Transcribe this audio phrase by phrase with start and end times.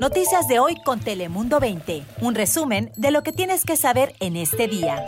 [0.00, 2.04] Noticias de hoy con Telemundo 20.
[2.20, 5.02] Un resumen de lo que tienes que saber en este día.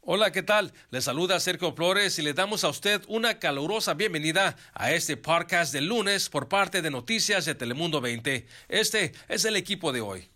[0.00, 0.72] Hola, ¿qué tal?
[0.90, 5.72] Le saluda Sergio Flores y le damos a usted una calurosa bienvenida a este podcast
[5.72, 8.46] del lunes por parte de Noticias de Telemundo 20.
[8.68, 10.28] Este es el equipo de hoy.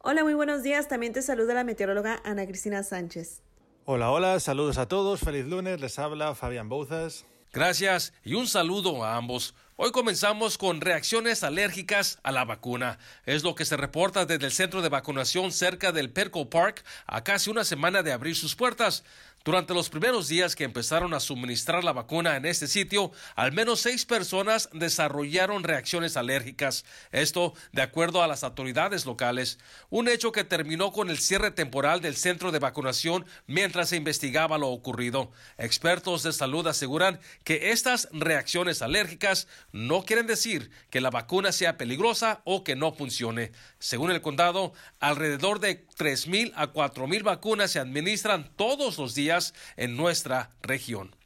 [0.00, 0.88] Hola, muy buenos días.
[0.88, 3.40] También te saluda la meteoróloga Ana Cristina Sánchez.
[3.84, 5.20] Hola, hola, saludos a todos.
[5.20, 5.80] Feliz lunes.
[5.80, 7.24] Les habla Fabián Bouzas.
[7.52, 9.54] Gracias y un saludo a ambos.
[9.80, 12.98] Hoy comenzamos con reacciones alérgicas a la vacuna.
[13.26, 17.22] Es lo que se reporta desde el centro de vacunación cerca del Perco Park a
[17.22, 19.04] casi una semana de abrir sus puertas.
[19.48, 23.80] Durante los primeros días que empezaron a suministrar la vacuna en este sitio, al menos
[23.80, 26.84] seis personas desarrollaron reacciones alérgicas.
[27.12, 29.58] Esto de acuerdo a las autoridades locales.
[29.88, 34.58] Un hecho que terminó con el cierre temporal del centro de vacunación mientras se investigaba
[34.58, 35.32] lo ocurrido.
[35.56, 41.78] Expertos de salud aseguran que estas reacciones alérgicas no quieren decir que la vacuna sea
[41.78, 43.52] peligrosa o que no funcione.
[43.78, 49.37] Según el condado, alrededor de 3.000 a 4.000 vacunas se administran todos los días
[49.76, 51.17] en nuestra región.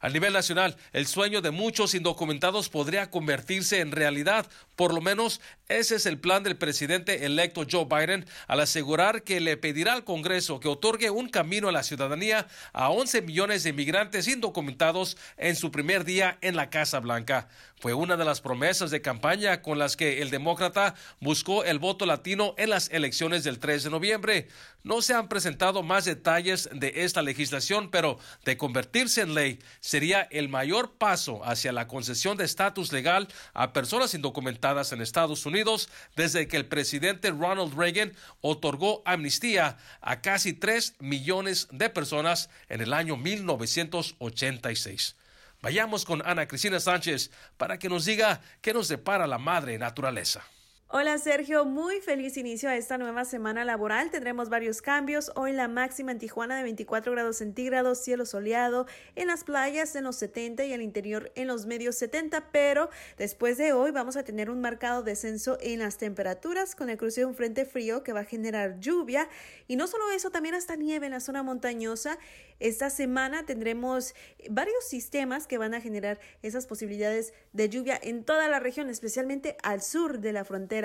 [0.00, 4.46] A nivel nacional, el sueño de muchos indocumentados podría convertirse en realidad.
[4.76, 9.40] Por lo menos ese es el plan del presidente electo Joe Biden al asegurar que
[9.40, 13.70] le pedirá al Congreso que otorgue un camino a la ciudadanía a 11 millones de
[13.70, 17.48] inmigrantes indocumentados en su primer día en la Casa Blanca.
[17.78, 22.06] Fue una de las promesas de campaña con las que el demócrata buscó el voto
[22.06, 24.48] latino en las elecciones del 3 de noviembre.
[24.82, 30.26] No se han presentado más detalles de esta legislación, pero de convertirse en ley sería
[30.32, 35.88] el mayor paso hacia la concesión de estatus legal a personas indocumentadas en Estados Unidos
[36.16, 42.80] desde que el presidente Ronald Reagan otorgó amnistía a casi 3 millones de personas en
[42.80, 45.14] el año 1986.
[45.62, 50.42] Vayamos con Ana Cristina Sánchez para que nos diga qué nos depara la madre naturaleza.
[50.88, 54.12] Hola Sergio, muy feliz inicio a esta nueva semana laboral.
[54.12, 55.32] Tendremos varios cambios.
[55.34, 58.86] Hoy la máxima en Tijuana de 24 grados centígrados, cielo soleado,
[59.16, 62.88] en las playas en los 70 y al interior en los medios 70, pero
[63.18, 67.22] después de hoy vamos a tener un marcado descenso en las temperaturas con el cruce
[67.22, 69.28] de un frente frío que va a generar lluvia
[69.66, 72.16] y no solo eso, también hasta nieve en la zona montañosa.
[72.60, 74.14] Esta semana tendremos
[74.48, 79.56] varios sistemas que van a generar esas posibilidades de lluvia en toda la región, especialmente
[79.64, 80.75] al sur de la frontera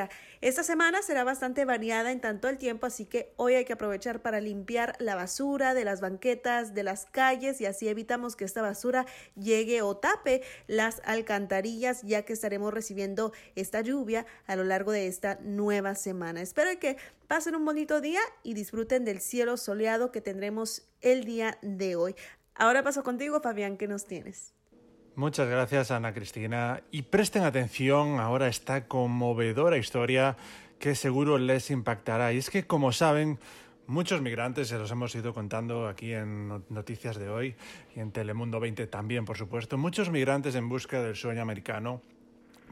[0.41, 4.21] esta semana será bastante variada en tanto el tiempo, así que hoy hay que aprovechar
[4.21, 8.61] para limpiar la basura de las banquetas, de las calles y así evitamos que esta
[8.61, 14.91] basura llegue o tape las alcantarillas, ya que estaremos recibiendo esta lluvia a lo largo
[14.91, 16.41] de esta nueva semana.
[16.41, 16.97] Espero que
[17.27, 22.15] pasen un bonito día y disfruten del cielo soleado que tendremos el día de hoy.
[22.55, 24.53] Ahora paso contigo, Fabián, ¿qué nos tienes?
[25.21, 26.81] Muchas gracias, Ana Cristina.
[26.89, 30.35] Y presten atención ahora esta conmovedora historia
[30.79, 32.33] que seguro les impactará.
[32.33, 33.37] Y es que, como saben,
[33.85, 37.55] muchos migrantes, se los hemos ido contando aquí en Noticias de hoy
[37.95, 42.01] y en Telemundo 20 también, por supuesto, muchos migrantes en busca del sueño americano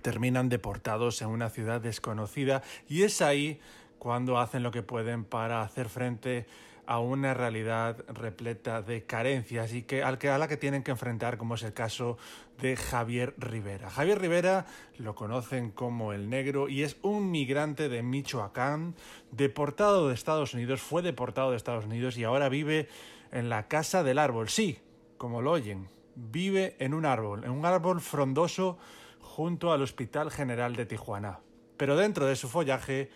[0.02, 3.60] terminan deportados en una ciudad desconocida y es ahí
[4.00, 9.84] cuando hacen lo que pueden para hacer frente a una realidad repleta de carencias y
[9.84, 12.18] que, al que, a la que tienen que enfrentar, como es el caso
[12.60, 13.92] de Javier Rivera.
[13.92, 14.66] Javier Rivera
[14.98, 18.96] lo conocen como el negro y es un migrante de Michoacán,
[19.32, 22.90] deportado de Estados Unidos, fue deportado de Estados Unidos y ahora vive
[23.32, 24.50] en la casa del árbol.
[24.50, 24.80] Sí,
[25.20, 28.80] como lo oyen, vive en un árbol, en un árbol frondoso
[29.22, 31.40] junto al Hospital General de Tijuana.
[31.78, 33.12] Pero dentro de su follaje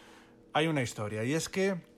[0.53, 1.92] hay una historia y es que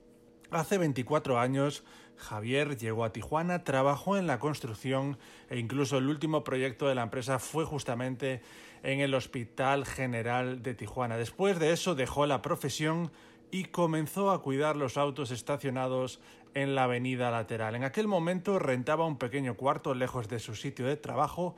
[0.50, 1.82] Hace 24 años,
[2.16, 5.18] Javier llegó a Tijuana, trabajó en la construcción
[5.50, 8.42] e incluso el último proyecto de la empresa fue justamente
[8.82, 11.16] en el Hospital General de Tijuana.
[11.16, 13.10] Después de eso dejó la profesión
[13.50, 16.20] y comenzó a cuidar los autos estacionados
[16.54, 17.74] en la avenida lateral.
[17.74, 21.56] En aquel momento rentaba un pequeño cuarto lejos de su sitio de trabajo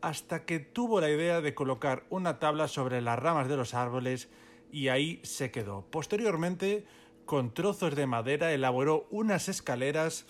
[0.00, 4.28] hasta que tuvo la idea de colocar una tabla sobre las ramas de los árboles
[4.72, 5.84] y ahí se quedó.
[5.90, 6.86] Posteriormente
[7.30, 10.26] con trozos de madera elaboró unas escaleras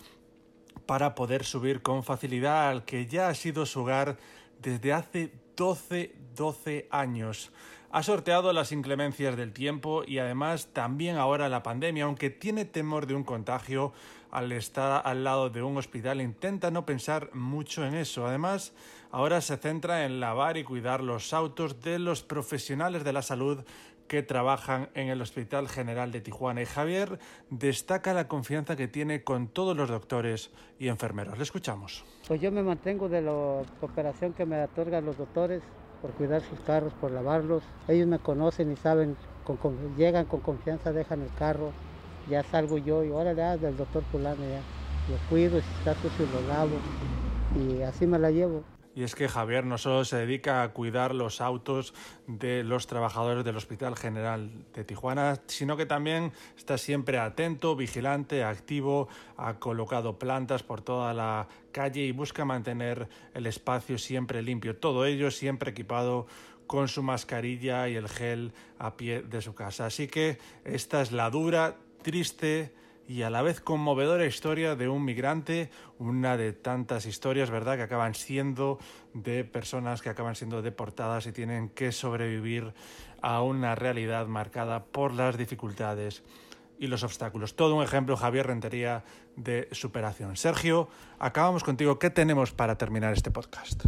[0.85, 4.19] para poder subir con facilidad al que ya ha sido su hogar
[4.61, 7.51] desde hace 12, 12 años.
[7.89, 13.07] Ha sorteado las inclemencias del tiempo y además también ahora la pandemia, aunque tiene temor
[13.07, 13.93] de un contagio
[14.29, 18.27] al estar al lado de un hospital, intenta no pensar mucho en eso.
[18.27, 18.73] Además,
[19.09, 23.63] ahora se centra en lavar y cuidar los autos de los profesionales de la salud
[24.11, 27.17] que trabajan en el Hospital General de Tijuana y Javier
[27.49, 31.37] destaca la confianza que tiene con todos los doctores y enfermeros.
[31.37, 32.03] Le escuchamos.
[32.27, 35.61] Pues yo me mantengo de la cooperación que me otorgan los doctores
[36.01, 37.63] por cuidar sus carros, por lavarlos.
[37.87, 39.15] Ellos me conocen y saben,
[39.95, 41.71] llegan con confianza, dejan el carro,
[42.29, 44.59] ya salgo yo y ahora ya del doctor fulano ya
[45.09, 46.75] lo cuido, si está sucio lo lavo
[47.55, 48.61] y así me la llevo.
[48.93, 51.93] Y es que Javier no solo se dedica a cuidar los autos
[52.27, 58.43] de los trabajadores del Hospital General de Tijuana, sino que también está siempre atento, vigilante,
[58.43, 59.07] activo,
[59.37, 64.75] ha colocado plantas por toda la calle y busca mantener el espacio siempre limpio.
[64.75, 66.27] Todo ello siempre equipado
[66.67, 69.85] con su mascarilla y el gel a pie de su casa.
[69.85, 72.73] Así que esta es la dura, triste,
[73.11, 75.69] y a la vez conmovedora historia de un migrante,
[75.99, 78.79] una de tantas historias, ¿verdad?, que acaban siendo
[79.13, 82.73] de personas que acaban siendo deportadas y tienen que sobrevivir
[83.21, 86.23] a una realidad marcada por las dificultades
[86.79, 87.57] y los obstáculos.
[87.57, 89.03] Todo un ejemplo, Javier Rentería,
[89.35, 90.37] de superación.
[90.37, 90.87] Sergio,
[91.19, 91.99] acabamos contigo.
[91.99, 93.83] ¿Qué tenemos para terminar este podcast?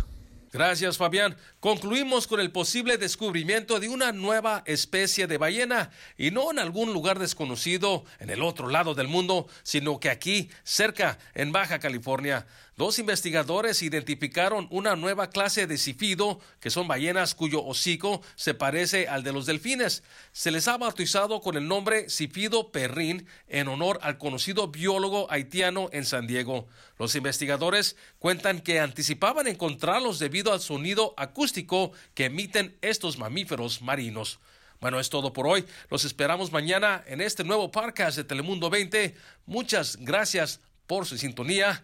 [0.53, 1.35] Gracias, Fabián.
[1.59, 6.93] Concluimos con el posible descubrimiento de una nueva especie de ballena, y no en algún
[6.93, 12.45] lugar desconocido en el otro lado del mundo, sino que aquí, cerca, en Baja California.
[12.75, 19.07] Dos investigadores identificaron una nueva clase de cifido, que son ballenas cuyo hocico se parece
[19.07, 20.01] al de los delfines.
[20.31, 25.89] Se les ha bautizado con el nombre cifido perrin en honor al conocido biólogo haitiano
[25.93, 26.67] en San Diego.
[26.97, 34.39] Los investigadores cuentan que anticipaban encontrarlos debido al sonido acústico que emiten estos mamíferos marinos.
[34.81, 35.63] Bueno, es todo por hoy.
[35.91, 39.15] Los esperamos mañana en este nuevo podcast de Telemundo 20.
[39.45, 41.83] Muchas gracias por su sintonía.